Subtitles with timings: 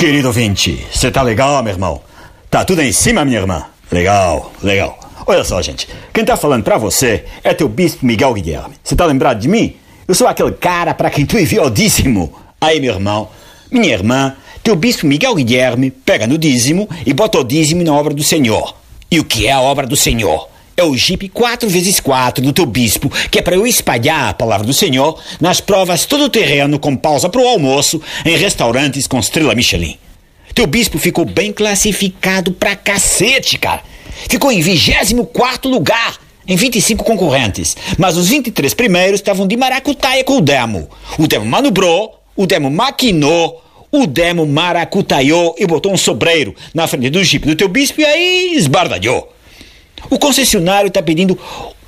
[0.00, 2.00] Querido ouvinte, você tá legal, meu irmão?
[2.50, 3.66] Tá tudo em cima, minha irmã?
[3.92, 4.98] Legal, legal.
[5.26, 5.86] Olha só, gente.
[6.10, 8.76] Quem tá falando pra você é teu bispo Miguel Guilherme.
[8.82, 9.76] Você tá lembrado de mim?
[10.08, 12.32] Eu sou aquele cara para quem tu enviou o dízimo.
[12.58, 13.28] Aí, meu irmão,
[13.70, 18.14] minha irmã, teu bispo Miguel Guilherme pega no dízimo e bota o dízimo na obra
[18.14, 18.74] do Senhor.
[19.10, 20.48] E o que é a obra do Senhor?
[20.80, 24.72] É o Jeep 4x4 do teu bispo, que é para eu espalhar a palavra do
[24.72, 29.98] Senhor nas provas todo terreno com pausa pro almoço em restaurantes com estrela Michelin.
[30.54, 33.82] Teu bispo ficou bem classificado pra cacete, cara.
[34.26, 36.16] Ficou em 24 lugar
[36.48, 40.88] em 25 concorrentes, mas os 23 primeiros estavam de maracutaia com o demo.
[41.18, 43.62] O demo manobrou, o demo maquinou,
[43.92, 48.06] o demo maracutaiou e botou um sobreiro na frente do jipe do teu bispo e
[48.06, 49.30] aí esbardalhou.
[50.08, 51.38] O concessionário está pedindo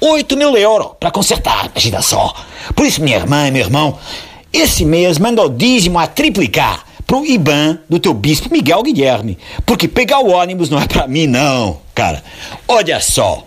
[0.00, 2.34] 8 mil euros para consertar, imagina só.
[2.74, 3.98] Por isso, minha irmã e meu irmão,
[4.52, 9.38] esse mês manda o dízimo a triplicar pro IBAN do teu bispo Miguel Guilherme.
[9.64, 12.22] Porque pegar o ônibus não é para mim, não, cara.
[12.66, 13.46] Olha só.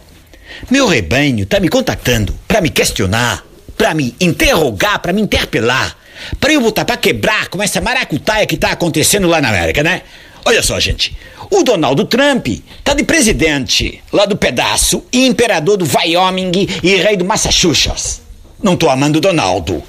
[0.69, 3.43] Meu rebanho tá me contactando para me questionar,
[3.77, 5.97] para me interrogar, para me interpelar,
[6.39, 10.03] para eu botar para quebrar com essa maracutaia que tá acontecendo lá na América, né?
[10.47, 11.17] Olha só, gente.
[11.49, 12.47] O Donald Trump
[12.83, 18.21] tá de presidente lá do pedaço, e imperador do Wyoming e rei do Massachusetts.
[18.61, 19.81] Não tô amando o Donaldo.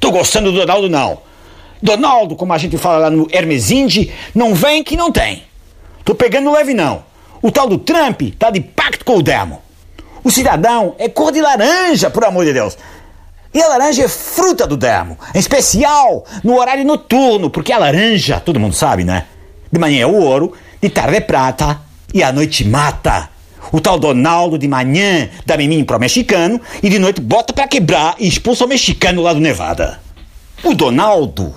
[0.00, 1.18] Tô gostando do Donaldo, não.
[1.82, 5.42] Donaldo, como a gente fala lá no Hermes Indy, não vem que não tem.
[6.02, 7.04] Tô pegando leve, não.
[7.42, 9.60] O tal do Trump tá de pacto com o demo.
[10.24, 12.76] O cidadão é cor de laranja, por amor de Deus.
[13.52, 18.40] E a laranja é fruta do demo, em especial no horário noturno, porque a laranja,
[18.40, 19.26] todo mundo sabe, né?
[19.70, 21.80] De manhã é o ouro, de tarde é prata
[22.12, 23.28] e à noite mata.
[23.72, 28.16] O tal Donaldo de manhã dá miminho pro mexicano e de noite bota pra quebrar
[28.18, 30.00] e expulsa o mexicano lá do Nevada.
[30.64, 31.54] O Donaldo,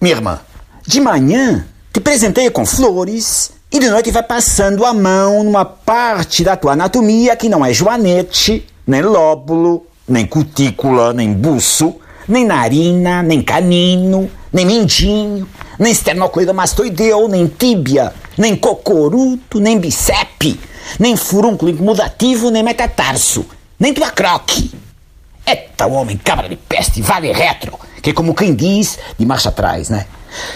[0.00, 0.40] minha irmã,
[0.86, 6.44] de manhã te presenteia com flores e de noite vai passando a mão numa parte
[6.44, 11.96] da tua anatomia que não é joanete, nem lóbulo, nem cutícula, nem buço,
[12.28, 20.58] nem narina, nem canino, nem mindinho, nem esternocleidomastoideu, nem tíbia, nem cocoruto, nem bicepe,
[20.98, 23.46] nem furúnculo incomodativo, nem metatarso,
[23.78, 24.70] nem tua croque.
[25.46, 29.88] Eita, homem, cabra de peste, vale retro, que é como quem diz, de marcha atrás,
[29.88, 30.06] né?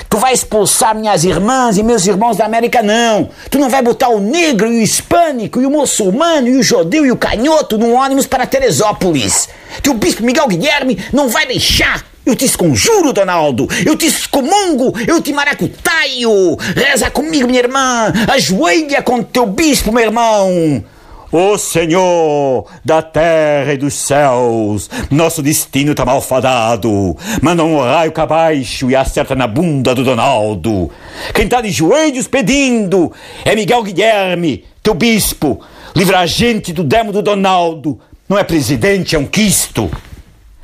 [0.09, 3.31] Tu vai expulsar minhas irmãs e meus irmãos da América, não.
[3.51, 7.07] Tu não vai botar o negro e o hispânico e o muçulmano e o judeu
[7.07, 9.49] e o canhoto num ônibus para Teresópolis.
[9.83, 12.05] Que o bispo Miguel Guilherme não vai deixar.
[12.25, 13.67] Eu te esconjuro, Donaldo.
[13.85, 14.95] Eu te excomungo.
[15.07, 16.57] Eu te maracutaio.
[16.77, 18.13] Reza comigo, minha irmã.
[18.29, 20.85] Ajoelha com teu bispo, meu irmão.
[21.33, 27.17] Ô Senhor da terra e dos céus, nosso destino tá malfadado.
[27.41, 30.91] Manda um raio cá abaixo e acerta na bunda do Donaldo.
[31.33, 33.13] Quem tá de joelhos pedindo
[33.45, 35.61] é Miguel Guilherme, teu bispo.
[35.95, 38.01] Livra a gente do demo do Donaldo.
[38.29, 39.89] Não é presidente, é um quisto.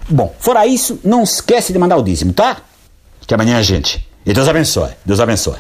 [0.09, 2.57] Bom, fora isso, não esquece de mandar o dízimo, tá?
[3.25, 4.05] Que amanhã a gente.
[4.25, 4.91] E Deus abençoe.
[5.05, 5.57] Deus abençoe.